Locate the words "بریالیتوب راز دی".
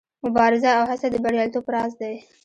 1.23-2.13